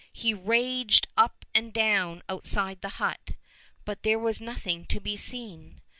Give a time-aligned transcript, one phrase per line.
[0.11, 3.33] He raged up and down outside the hut—
[3.85, 5.79] but there was nothing to be seen.